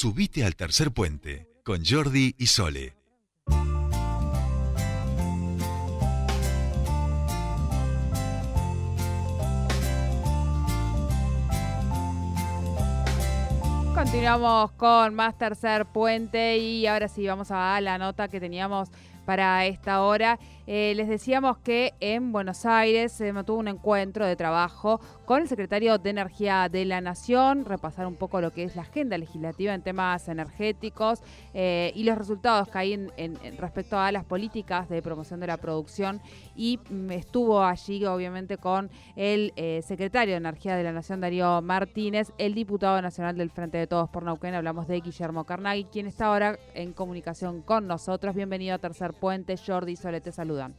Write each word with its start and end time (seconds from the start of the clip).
Subite 0.00 0.44
al 0.44 0.54
tercer 0.54 0.92
puente 0.92 1.48
con 1.64 1.84
Jordi 1.84 2.32
y 2.38 2.46
Sole. 2.46 2.94
Continuamos 13.92 14.70
con 14.76 15.16
más 15.16 15.36
tercer 15.36 15.84
puente 15.86 16.58
y 16.58 16.86
ahora 16.86 17.08
sí 17.08 17.26
vamos 17.26 17.50
a 17.50 17.80
la 17.80 17.98
nota 17.98 18.28
que 18.28 18.38
teníamos 18.38 18.90
para 19.26 19.66
esta 19.66 20.02
hora. 20.02 20.38
Eh, 20.70 20.92
les 20.96 21.08
decíamos 21.08 21.56
que 21.56 21.94
en 21.98 22.30
Buenos 22.30 22.66
Aires 22.66 23.12
se 23.12 23.32
mantuvo 23.32 23.56
un 23.56 23.68
encuentro 23.68 24.26
de 24.26 24.36
trabajo 24.36 25.00
con 25.24 25.40
el 25.40 25.48
secretario 25.48 25.96
de 25.96 26.10
Energía 26.10 26.68
de 26.68 26.84
la 26.84 27.00
Nación, 27.00 27.64
repasar 27.64 28.06
un 28.06 28.16
poco 28.16 28.42
lo 28.42 28.52
que 28.52 28.64
es 28.64 28.76
la 28.76 28.82
agenda 28.82 29.16
legislativa 29.16 29.72
en 29.72 29.80
temas 29.80 30.28
energéticos 30.28 31.22
eh, 31.54 31.90
y 31.94 32.04
los 32.04 32.18
resultados 32.18 32.68
que 32.68 32.76
hay 32.76 32.92
en, 32.92 33.38
respecto 33.56 33.98
a 33.98 34.12
las 34.12 34.26
políticas 34.26 34.90
de 34.90 35.00
promoción 35.00 35.40
de 35.40 35.46
la 35.46 35.56
producción. 35.56 36.20
Y 36.54 36.78
mm, 36.90 37.12
estuvo 37.12 37.62
allí, 37.64 38.04
obviamente, 38.04 38.58
con 38.58 38.90
el 39.16 39.54
eh, 39.56 39.80
secretario 39.86 40.34
de 40.34 40.38
Energía 40.38 40.76
de 40.76 40.84
la 40.84 40.92
Nación, 40.92 41.22
Darío 41.22 41.62
Martínez, 41.62 42.30
el 42.36 42.52
diputado 42.52 43.00
nacional 43.00 43.38
del 43.38 43.48
Frente 43.48 43.78
de 43.78 43.86
Todos 43.86 44.10
por 44.10 44.22
Nauquén. 44.22 44.54
Hablamos 44.54 44.86
de 44.86 45.00
Guillermo 45.00 45.44
Carnaghi, 45.44 45.84
quien 45.84 46.06
está 46.06 46.26
ahora 46.26 46.58
en 46.74 46.92
comunicación 46.92 47.62
con 47.62 47.86
nosotros. 47.86 48.34
Bienvenido 48.34 48.74
a 48.74 48.78
Tercer 48.78 49.14
Puente. 49.14 49.56
Jordi 49.56 49.92
y 49.92 49.96
Sole 49.96 50.20
te 50.58 50.72
saludan. 50.72 50.74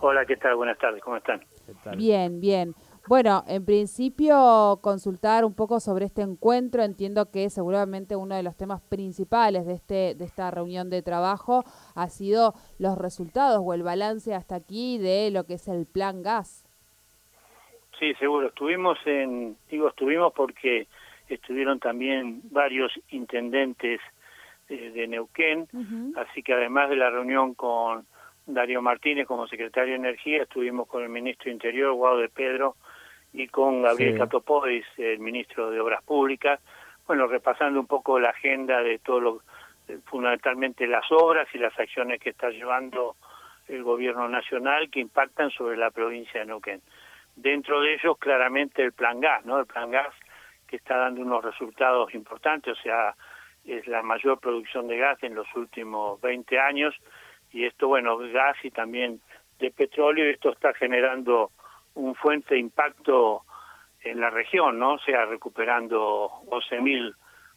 Hola, 0.00 0.26
¿qué 0.26 0.36
tal? 0.36 0.56
Buenas 0.56 0.78
tardes, 0.78 1.02
¿cómo 1.02 1.16
están? 1.16 1.40
Bien, 1.96 2.40
bien. 2.40 2.74
Bueno, 3.08 3.42
en 3.46 3.64
principio 3.64 4.78
consultar 4.82 5.44
un 5.44 5.54
poco 5.54 5.80
sobre 5.80 6.06
este 6.06 6.22
encuentro. 6.22 6.82
Entiendo 6.82 7.30
que 7.30 7.48
seguramente 7.50 8.16
uno 8.16 8.34
de 8.34 8.42
los 8.42 8.56
temas 8.56 8.82
principales 8.82 9.66
de 9.66 9.74
este 9.74 10.14
de 10.14 10.24
esta 10.24 10.50
reunión 10.50 10.90
de 10.90 11.02
trabajo 11.02 11.64
ha 11.94 12.08
sido 12.08 12.54
los 12.78 12.98
resultados 12.98 13.60
o 13.62 13.74
el 13.74 13.82
balance 13.82 14.34
hasta 14.34 14.56
aquí 14.56 14.98
de 14.98 15.30
lo 15.30 15.44
que 15.44 15.54
es 15.54 15.68
el 15.68 15.86
plan 15.86 16.22
gas. 16.22 16.66
Sí, 17.98 18.14
seguro. 18.14 18.48
Estuvimos 18.48 18.98
en 19.06 19.56
digo 19.70 19.88
estuvimos 19.88 20.32
porque 20.34 20.88
estuvieron 21.28 21.78
también 21.78 22.40
varios 22.50 22.92
intendentes 23.10 24.00
eh, 24.68 24.90
de 24.90 25.06
Neuquén, 25.06 25.68
así 26.16 26.42
que 26.42 26.54
además 26.54 26.88
de 26.88 26.96
la 26.96 27.10
reunión 27.10 27.54
con 27.54 28.06
Darío 28.46 28.82
Martínez 28.82 29.26
como 29.26 29.46
secretario 29.46 29.92
de 29.92 29.98
Energía, 29.98 30.42
estuvimos 30.42 30.86
con 30.86 31.02
el 31.02 31.08
ministro 31.08 31.46
de 31.46 31.52
Interior, 31.52 31.92
Guado 31.94 32.18
de 32.18 32.28
Pedro, 32.28 32.76
y 33.32 33.48
con 33.48 33.82
Gabriel 33.82 34.20
sí. 34.96 35.02
el 35.02 35.18
ministro 35.18 35.70
de 35.70 35.80
Obras 35.80 36.02
Públicas, 36.04 36.60
bueno, 37.06 37.26
repasando 37.26 37.80
un 37.80 37.86
poco 37.86 38.18
la 38.18 38.30
agenda 38.30 38.82
de 38.82 38.98
todo 38.98 39.20
lo, 39.20 39.42
fundamentalmente 40.06 40.86
las 40.86 41.10
obras 41.10 41.48
y 41.52 41.58
las 41.58 41.78
acciones 41.78 42.20
que 42.20 42.30
está 42.30 42.50
llevando 42.50 43.16
el 43.68 43.82
gobierno 43.82 44.28
nacional 44.28 44.90
que 44.90 45.00
impactan 45.00 45.50
sobre 45.50 45.76
la 45.76 45.90
provincia 45.90 46.40
de 46.40 46.46
Neuquén. 46.46 46.80
Dentro 47.36 47.80
de 47.80 47.94
ellos, 47.94 48.16
claramente 48.18 48.82
el 48.82 48.92
plan 48.92 49.20
gas, 49.20 49.44
¿no? 49.44 49.58
El 49.58 49.66
plan 49.66 49.90
gas 49.90 50.14
que 50.66 50.76
está 50.76 50.96
dando 50.96 51.22
unos 51.22 51.44
resultados 51.44 52.14
importantes, 52.14 52.78
o 52.78 52.82
sea, 52.82 53.14
es 53.64 53.86
la 53.86 54.02
mayor 54.02 54.38
producción 54.38 54.86
de 54.86 54.98
gas 54.98 55.22
en 55.22 55.34
los 55.34 55.46
últimos 55.54 56.20
20 56.20 56.58
años 56.58 56.94
y 57.54 57.64
esto, 57.64 57.88
bueno, 57.88 58.18
gas 58.18 58.56
y 58.62 58.70
también 58.70 59.20
de 59.58 59.70
petróleo, 59.70 60.26
esto 60.26 60.52
está 60.52 60.74
generando 60.74 61.50
un 61.94 62.14
fuente 62.14 62.54
de 62.54 62.60
impacto 62.60 63.42
en 64.02 64.20
la 64.20 64.28
región, 64.28 64.78
¿no? 64.78 64.94
O 64.94 64.98
sea, 64.98 65.24
recuperando 65.24 66.28
11.000 66.48 67.14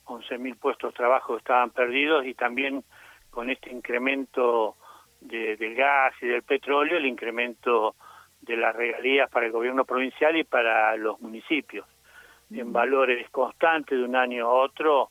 11.000 0.07 0.57
puestos 0.57 0.93
de 0.93 0.97
trabajo 0.97 1.33
que 1.33 1.39
estaban 1.39 1.69
perdidos 1.71 2.25
y 2.25 2.33
también 2.33 2.83
con 3.29 3.49
este 3.49 3.71
incremento 3.71 4.75
de, 5.21 5.57
del 5.57 5.75
gas 5.75 6.13
y 6.21 6.27
del 6.27 6.43
petróleo, 6.43 6.97
el 6.97 7.05
incremento 7.05 7.95
de 8.41 8.55
las 8.55 8.75
regalías 8.75 9.29
para 9.29 9.45
el 9.45 9.51
gobierno 9.51 9.85
provincial 9.85 10.35
y 10.37 10.43
para 10.43 10.95
los 10.95 11.19
municipios. 11.19 11.85
En 12.49 12.71
valores 12.71 13.29
constantes 13.29 13.97
de 13.97 14.05
un 14.05 14.15
año 14.15 14.47
a 14.47 14.53
otro, 14.53 15.09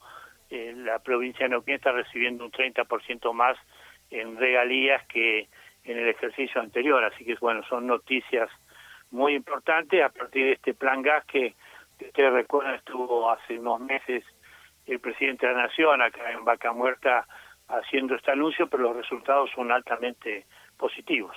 eh, 0.48 0.72
la 0.74 0.98
provincia 1.00 1.44
de 1.44 1.50
Neuquén 1.50 1.74
está 1.74 1.92
recibiendo 1.92 2.44
un 2.44 2.50
30% 2.50 3.32
más 3.34 3.58
en 4.10 4.36
regalías 4.36 5.06
que 5.06 5.48
en 5.84 5.98
el 5.98 6.08
ejercicio 6.08 6.60
anterior. 6.60 7.02
Así 7.04 7.24
que, 7.24 7.36
bueno, 7.40 7.62
son 7.68 7.86
noticias 7.86 8.48
muy 9.10 9.34
importantes 9.34 10.02
a 10.02 10.08
partir 10.08 10.46
de 10.46 10.52
este 10.52 10.74
plan 10.74 11.02
gas 11.02 11.24
que, 11.26 11.54
ustedes 11.98 12.32
recuerdan 12.32 12.74
estuvo 12.74 13.30
hace 13.30 13.58
unos 13.58 13.80
meses 13.80 14.22
el 14.84 15.00
presidente 15.00 15.46
de 15.46 15.54
la 15.54 15.62
Nación 15.62 16.02
acá 16.02 16.30
en 16.30 16.44
Vaca 16.44 16.72
Muerta 16.72 17.26
haciendo 17.68 18.14
este 18.14 18.30
anuncio, 18.30 18.68
pero 18.68 18.84
los 18.84 18.96
resultados 18.96 19.50
son 19.54 19.72
altamente 19.72 20.44
positivos. 20.76 21.36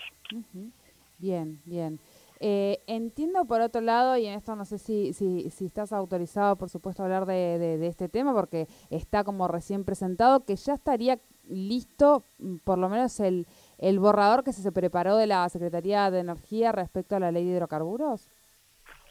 Bien, 1.17 1.59
bien. 1.65 1.99
Eh, 2.41 2.79
entiendo 2.87 3.45
por 3.45 3.61
otro 3.61 3.81
lado, 3.81 4.15
y 4.17 4.25
en 4.25 4.33
esto 4.33 4.55
no 4.55 4.63
sé 4.63 4.77
si, 4.77 5.13
si, 5.13 5.49
si 5.49 5.65
estás 5.65 5.91
autorizado, 5.91 6.55
por 6.57 6.69
supuesto, 6.69 7.01
a 7.01 7.05
hablar 7.05 7.25
de, 7.25 7.57
de, 7.57 7.87
este 7.87 8.07
tema, 8.07 8.33
porque 8.33 8.67
está 8.89 9.23
como 9.23 9.47
recién 9.47 9.83
presentado, 9.83 10.45
que 10.45 10.55
ya 10.55 10.73
estaría 10.73 11.19
listo, 11.49 12.23
mm, 12.37 12.57
por 12.63 12.77
lo 12.77 12.89
menos, 12.89 13.19
el, 13.19 13.45
el 13.77 13.99
borrador 13.99 14.43
que 14.43 14.53
se 14.53 14.71
preparó 14.71 15.17
de 15.17 15.27
la 15.27 15.47
Secretaría 15.49 16.09
de 16.11 16.19
Energía 16.19 16.71
respecto 16.71 17.15
a 17.15 17.19
la 17.19 17.31
ley 17.31 17.45
de 17.45 17.57
hidrocarburos. 17.57 18.31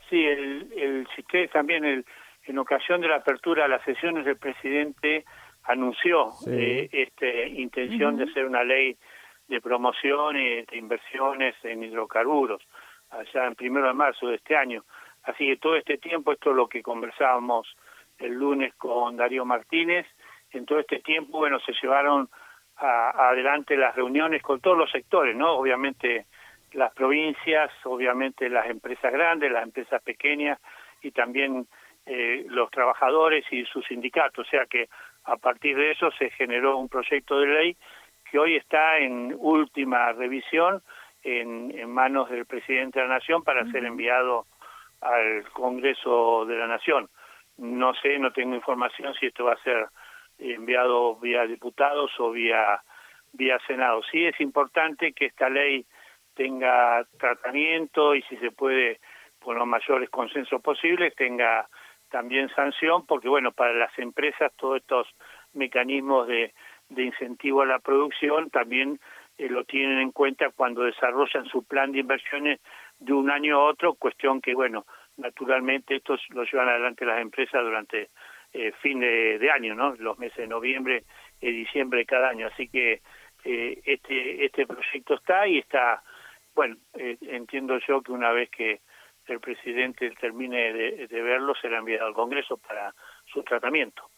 Sí, 0.08 0.24
el, 0.24 0.72
el, 0.76 1.06
si 1.14 1.22
también, 1.48 1.84
el, 1.84 2.06
en 2.44 2.58
ocasión 2.58 3.00
de 3.00 3.08
la 3.08 3.16
apertura 3.16 3.64
de 3.64 3.68
las 3.68 3.84
sesiones, 3.84 4.26
el 4.26 4.36
presidente 4.36 5.24
anunció 5.64 6.30
eh, 6.46 6.88
esta 6.90 7.26
intención 7.46 8.16
de 8.16 8.24
hacer 8.24 8.46
una 8.46 8.64
ley 8.64 8.96
de 9.48 9.60
promoción 9.60 10.36
y 10.36 10.62
de 10.62 10.76
inversiones 10.76 11.54
en 11.62 11.82
hidrocarburos 11.82 12.62
allá 13.10 13.46
en 13.46 13.54
primero 13.54 13.86
de 13.86 13.94
marzo 13.94 14.28
de 14.28 14.36
este 14.36 14.56
año. 14.56 14.84
Así 15.24 15.46
que 15.46 15.56
todo 15.56 15.76
este 15.76 15.98
tiempo, 15.98 16.32
esto 16.32 16.50
es 16.50 16.56
lo 16.56 16.68
que 16.68 16.82
conversábamos 16.82 17.68
el 18.18 18.32
lunes 18.32 18.74
con 18.74 19.16
Darío 19.16 19.44
Martínez, 19.44 20.06
en 20.52 20.66
todo 20.66 20.80
este 20.80 21.00
tiempo, 21.00 21.38
bueno, 21.38 21.58
se 21.60 21.72
llevaron 21.80 22.28
adelante 22.76 23.76
las 23.76 23.96
reuniones 23.96 24.40
con 24.40 24.60
todos 24.60 24.78
los 24.78 24.90
sectores, 24.90 25.34
¿no? 25.34 25.52
Obviamente 25.54 26.26
las 26.72 26.92
provincias, 26.94 27.70
obviamente 27.84 28.48
las 28.48 28.68
empresas 28.68 29.12
grandes, 29.12 29.50
las 29.50 29.64
empresas 29.64 30.00
pequeñas 30.02 30.60
y 31.02 31.10
también 31.10 31.66
eh, 32.06 32.46
los 32.48 32.70
trabajadores 32.70 33.44
y 33.50 33.64
sus 33.64 33.84
sindicatos. 33.86 34.46
O 34.46 34.50
sea 34.50 34.66
que 34.66 34.88
a 35.24 35.36
partir 35.36 35.76
de 35.76 35.90
eso 35.90 36.10
se 36.12 36.30
generó 36.30 36.78
un 36.78 36.88
proyecto 36.88 37.40
de 37.40 37.46
ley 37.46 37.76
que 38.30 38.38
hoy 38.38 38.56
está 38.56 38.98
en 38.98 39.34
última 39.38 40.12
revisión 40.12 40.82
en, 41.22 41.90
manos 41.90 42.30
del 42.30 42.46
presidente 42.46 43.00
de 43.00 43.06
la 43.06 43.14
Nación 43.14 43.42
para 43.42 43.70
ser 43.70 43.84
enviado 43.84 44.46
al 45.00 45.44
Congreso 45.52 46.44
de 46.46 46.56
la 46.56 46.66
Nación. 46.66 47.08
No 47.56 47.94
sé, 47.94 48.18
no 48.18 48.32
tengo 48.32 48.54
información 48.54 49.14
si 49.14 49.26
esto 49.26 49.44
va 49.44 49.54
a 49.54 49.62
ser 49.62 49.86
enviado 50.38 51.16
vía 51.16 51.46
diputados 51.46 52.10
o 52.18 52.30
vía 52.30 52.82
vía 53.32 53.58
Senado. 53.66 54.02
Sí 54.10 54.24
es 54.24 54.40
importante 54.40 55.12
que 55.12 55.26
esta 55.26 55.48
ley 55.50 55.84
tenga 56.34 57.04
tratamiento 57.18 58.14
y 58.14 58.22
si 58.22 58.36
se 58.36 58.50
puede 58.50 59.00
con 59.40 59.58
los 59.58 59.66
mayores 59.66 60.08
consensos 60.10 60.60
posibles 60.62 61.14
tenga 61.14 61.68
también 62.10 62.48
sanción 62.50 63.06
porque 63.06 63.28
bueno 63.28 63.52
para 63.52 63.72
las 63.74 63.96
empresas 63.98 64.52
todos 64.56 64.78
estos 64.78 65.06
mecanismos 65.52 66.26
de, 66.26 66.54
de 66.88 67.02
incentivo 67.04 67.62
a 67.62 67.66
la 67.66 67.78
producción 67.80 68.50
también 68.50 68.98
eh, 69.38 69.48
lo 69.48 69.64
tienen 69.64 70.00
en 70.00 70.10
cuenta 70.10 70.50
cuando 70.50 70.82
desarrollan 70.82 71.46
su 71.46 71.62
plan 71.62 71.92
de 71.92 72.00
inversiones 72.00 72.60
de 72.98 73.12
un 73.12 73.30
año 73.30 73.56
a 73.56 73.64
otro, 73.64 73.94
cuestión 73.94 74.40
que, 74.40 74.52
bueno, 74.52 74.84
naturalmente 75.16 75.96
estos 75.96 76.20
lo 76.30 76.42
llevan 76.42 76.68
adelante 76.68 77.06
las 77.06 77.20
empresas 77.20 77.62
durante 77.62 78.10
eh, 78.52 78.72
fin 78.80 79.00
de, 79.00 79.50
año, 79.52 79.74
¿no? 79.74 79.94
Los 79.96 80.18
meses 80.18 80.38
de 80.38 80.46
noviembre 80.46 81.04
y 81.40 81.50
diciembre 81.52 82.00
de 82.00 82.06
cada 82.06 82.30
año. 82.30 82.46
Así 82.46 82.68
que 82.68 83.02
eh, 83.44 83.80
este, 83.84 84.44
este 84.44 84.66
proyecto 84.66 85.14
está 85.14 85.46
y 85.46 85.58
está, 85.58 86.02
bueno, 86.54 86.76
eh, 86.94 87.16
entiendo 87.22 87.78
yo 87.86 88.02
que 88.02 88.12
una 88.12 88.32
vez 88.32 88.50
que 88.50 88.80
el 89.26 89.40
presidente 89.40 90.10
termine 90.20 90.72
de, 90.72 91.06
de 91.06 91.22
verlo, 91.22 91.54
será 91.54 91.78
enviado 91.78 92.06
al 92.06 92.14
Congreso 92.14 92.56
para 92.56 92.94
su 93.26 93.42
tratamiento. 93.42 94.08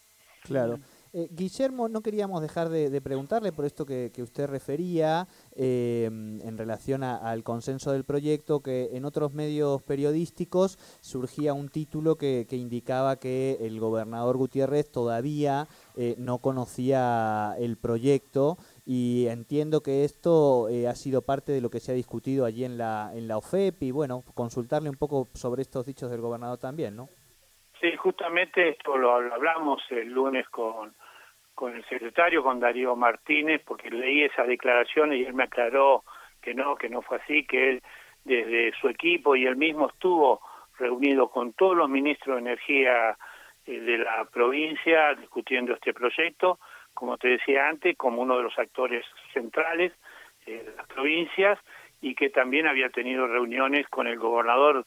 Claro. 0.43 0.77
Eh, 1.13 1.27
Guillermo, 1.29 1.89
no 1.89 2.01
queríamos 2.01 2.41
dejar 2.41 2.69
de, 2.69 3.01
preguntarle 3.01 3.51
por 3.51 3.65
esto 3.65 3.85
que, 3.85 4.11
usted 4.21 4.47
refería 4.47 5.27
eh, 5.55 6.05
en 6.05 6.57
relación 6.57 7.03
al 7.03 7.43
consenso 7.43 7.91
del 7.91 8.05
proyecto, 8.05 8.61
que 8.61 8.91
en 8.93 9.03
otros 9.03 9.33
medios 9.33 9.81
periodísticos 9.81 10.79
surgía 11.01 11.53
un 11.53 11.67
título 11.67 12.15
que, 12.15 12.47
indicaba 12.51 13.17
que 13.17 13.57
el 13.59 13.79
gobernador 13.79 14.37
Gutiérrez 14.37 14.89
todavía 14.89 15.67
eh, 15.97 16.15
no 16.17 16.37
conocía 16.37 17.55
el 17.59 17.77
proyecto 17.77 18.57
y 18.85 19.25
entiendo 19.27 19.83
que 19.83 20.05
esto 20.05 20.67
ha 20.87 20.95
sido 20.95 21.23
parte 21.23 21.51
de 21.51 21.59
lo 21.59 21.69
que 21.69 21.81
se 21.81 21.91
ha 21.91 21.95
discutido 21.95 22.45
allí 22.45 22.63
en 22.63 22.77
la, 22.77 23.11
en 23.13 23.27
la 23.27 23.37
OFEP 23.37 23.83
y 23.83 23.91
bueno, 23.91 24.23
consultarle 24.33 24.89
un 24.89 24.97
poco 24.97 25.27
sobre 25.33 25.61
estos 25.61 25.85
dichos 25.85 26.09
del 26.09 26.21
gobernador 26.21 26.57
también, 26.57 26.95
¿no? 26.95 27.09
Sí, 27.81 27.97
justamente 27.97 28.69
esto 28.69 28.95
lo, 28.95 29.15
hablamos 29.15 29.81
el 29.89 30.09
lunes 30.09 30.47
con, 30.49 30.93
con 31.55 31.75
el 31.75 31.83
secretario, 31.85 32.43
con 32.43 32.59
Darío 32.59 32.95
Martínez, 32.95 33.63
porque 33.65 33.89
leí 33.89 34.23
esas 34.23 34.47
declaraciones 34.47 35.17
y 35.19 35.25
él 35.25 35.33
me 35.33 35.45
aclaró 35.45 36.03
que 36.43 36.53
no, 36.53 36.75
que 36.75 36.89
no 36.89 37.01
fue 37.01 37.17
así, 37.17 37.43
que 37.43 37.71
él 37.71 37.83
desde 38.23 38.71
su 38.79 38.87
equipo 38.87 39.35
y 39.35 39.47
él 39.47 39.55
mismo 39.55 39.87
estuvo 39.89 40.41
reunido 40.77 41.29
con 41.29 41.53
todos 41.53 41.75
los 41.75 41.89
ministros 41.89 42.35
de 42.35 42.41
energía 42.41 43.17
eh, 43.65 43.79
de 43.79 43.97
la 43.97 44.25
provincia 44.25 45.15
discutiendo 45.15 45.73
este 45.73 45.91
proyecto, 45.91 46.59
como 46.93 47.17
te 47.17 47.29
decía 47.29 47.67
antes, 47.67 47.97
como 47.97 48.21
uno 48.21 48.37
de 48.37 48.43
los 48.43 48.59
actores 48.59 49.03
centrales 49.33 49.91
eh, 50.45 50.63
de 50.65 50.75
las 50.75 50.85
provincias 50.85 51.57
y 51.99 52.13
que 52.13 52.29
también 52.29 52.67
había 52.67 52.89
tenido 52.89 53.25
reuniones 53.25 53.87
con 53.87 54.05
el 54.05 54.19
gobernador 54.19 54.85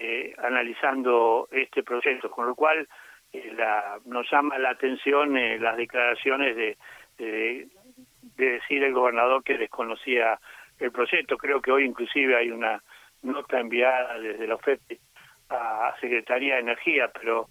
eh, 0.00 0.34
analizando 0.38 1.48
este 1.50 1.82
proyecto, 1.82 2.30
con 2.30 2.46
lo 2.46 2.54
cual 2.54 2.88
la, 3.32 3.98
nos 4.04 4.30
llama 4.30 4.58
la 4.58 4.70
atención 4.70 5.34
las 5.60 5.76
declaraciones 5.76 6.56
de, 6.56 6.76
de, 7.18 7.68
de 8.36 8.50
decir 8.50 8.82
el 8.82 8.92
gobernador 8.92 9.42
que 9.42 9.58
desconocía 9.58 10.38
el 10.78 10.90
proyecto. 10.90 11.36
Creo 11.36 11.60
que 11.60 11.72
hoy 11.72 11.84
inclusive 11.84 12.36
hay 12.36 12.50
una 12.50 12.82
nota 13.22 13.58
enviada 13.58 14.18
desde 14.18 14.46
la 14.46 14.56
OFEP 14.56 14.80
a 15.48 15.94
Secretaría 16.00 16.54
de 16.54 16.60
Energía, 16.60 17.10
pero 17.12 17.48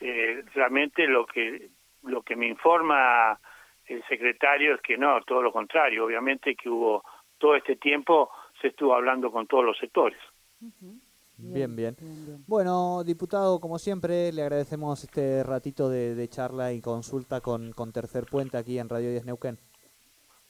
eh, 0.00 0.42
realmente 0.54 1.06
lo 1.06 1.26
que 1.26 1.68
lo 2.04 2.22
que 2.22 2.34
me 2.34 2.48
informa 2.48 3.38
el 3.86 4.02
secretario 4.04 4.74
es 4.74 4.80
que 4.80 4.96
no, 4.96 5.20
todo 5.22 5.40
lo 5.42 5.52
contrario, 5.52 6.04
obviamente 6.04 6.56
que 6.56 6.68
hubo 6.68 7.04
todo 7.38 7.54
este 7.56 7.76
tiempo 7.76 8.30
se 8.60 8.68
estuvo 8.68 8.94
hablando 8.94 9.30
con 9.30 9.46
todos 9.46 9.64
los 9.64 9.78
sectores. 9.78 10.18
Bien 11.42 11.74
bien, 11.74 11.96
Bueno, 12.46 13.02
diputado, 13.04 13.60
como 13.60 13.78
siempre, 13.78 14.32
le 14.32 14.42
agradecemos 14.42 15.02
este 15.02 15.42
ratito 15.42 15.88
de, 15.88 16.28
charla 16.28 16.72
y 16.72 16.80
consulta 16.80 17.40
con, 17.40 17.72
con 17.72 17.92
Tercer 17.92 18.24
Puente 18.30 18.56
aquí 18.56 18.78
en 18.78 18.88
Radio 18.88 19.10
10 19.10 19.26
Neuquén. 19.26 19.58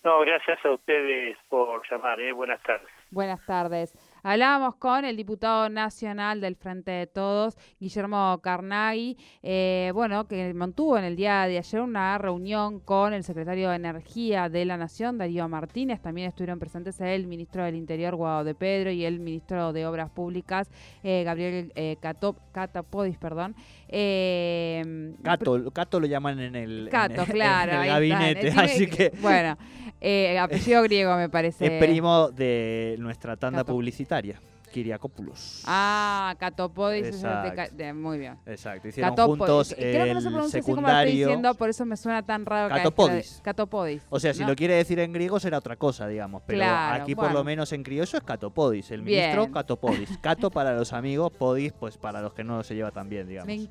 No, 0.04 0.20
gracias 0.20 0.58
a 0.64 0.72
ustedes 0.72 1.36
por 1.48 1.82
llamar. 1.90 2.20
¿eh? 2.20 2.32
Buenas 2.32 2.62
tardes. 2.62 2.88
Buenas 3.10 3.44
tardes. 3.46 3.94
Hablábamos 4.24 4.76
con 4.76 5.04
el 5.04 5.16
diputado 5.16 5.68
nacional 5.68 6.40
del 6.40 6.54
Frente 6.54 6.92
de 6.92 7.06
Todos, 7.08 7.56
Guillermo 7.80 8.38
Carnaghi, 8.40 9.16
eh, 9.42 9.90
bueno, 9.94 10.28
que 10.28 10.54
mantuvo 10.54 10.96
en 10.96 11.02
el 11.02 11.16
día 11.16 11.46
de 11.46 11.58
ayer 11.58 11.80
una 11.80 12.16
reunión 12.18 12.78
con 12.78 13.14
el 13.14 13.24
secretario 13.24 13.70
de 13.70 13.76
Energía 13.76 14.48
de 14.48 14.64
la 14.64 14.76
Nación, 14.76 15.18
Darío 15.18 15.48
Martínez. 15.48 16.00
También 16.00 16.28
estuvieron 16.28 16.60
presentes 16.60 17.00
el 17.00 17.26
ministro 17.26 17.64
del 17.64 17.74
Interior, 17.74 18.14
Guado 18.14 18.44
de 18.44 18.54
Pedro, 18.54 18.92
y 18.92 19.04
el 19.04 19.18
ministro 19.18 19.72
de 19.72 19.86
Obras 19.86 20.10
Públicas, 20.10 20.70
eh, 21.02 21.24
Gabriel 21.24 21.72
eh, 21.74 21.96
Catapodis, 22.00 23.18
perdón. 23.18 23.56
Eh, 23.88 25.14
Cato, 25.24 25.72
Cato 25.72 25.98
lo 25.98 26.06
llaman 26.06 26.38
en 26.38 26.54
el, 26.54 26.88
Cato, 26.92 27.24
claro, 27.24 27.72
gabinete, 27.72 28.50
así 28.56 28.86
que... 28.86 29.12
Bueno, 29.20 29.56
eh, 30.02 30.38
apellido 30.38 30.82
griego 30.82 31.16
me 31.16 31.28
parece. 31.28 31.66
Es 31.66 31.84
primo 31.84 32.30
de 32.30 32.96
nuestra 32.98 33.36
tanda 33.36 33.64
publicitaria. 33.64 34.40
Kiriakopoulos. 34.72 35.62
Ah, 35.66 36.34
Catopodis. 36.38 37.22
muy 37.94 38.18
bien. 38.18 38.38
Exacto. 38.46 38.88
Hicieron 38.88 39.14
juntos 39.14 39.74
Creo 39.78 40.06
que 40.06 40.14
no 40.14 40.20
se 40.20 40.30
pronuncia 40.30 40.60
así 40.60 40.72
como 40.72 40.88
lo 40.88 40.88
estoy 40.88 41.12
diciendo, 41.12 41.54
por 41.54 41.68
eso 41.68 41.84
me 41.84 41.96
suena 41.96 42.22
tan 42.22 42.44
raro. 42.44 42.74
Catopodis. 42.74 43.40
Catopodis. 43.44 44.02
O 44.08 44.18
sea, 44.18 44.34
si 44.34 44.44
lo 44.44 44.56
quiere 44.56 44.74
decir 44.74 44.98
en 44.98 45.12
griego 45.12 45.38
será 45.38 45.58
otra 45.58 45.76
cosa, 45.76 46.08
digamos. 46.08 46.42
Pero 46.46 46.64
aquí 46.64 47.14
por 47.14 47.30
lo 47.32 47.44
menos 47.44 47.72
en 47.72 47.84
criollo 47.84 48.18
es 48.18 48.24
Catopodis. 48.24 48.90
El 48.90 49.02
ministro 49.02 49.52
Catopodis. 49.52 50.18
Cato 50.20 50.50
para 50.50 50.74
los 50.74 50.92
amigos, 50.92 51.30
Podis 51.32 51.72
pues 51.72 51.98
para 51.98 52.22
los 52.22 52.32
que 52.32 52.42
no 52.42 52.62
se 52.64 52.74
lleva 52.74 52.90
tan 52.90 53.08
bien, 53.08 53.28
digamos. 53.28 53.68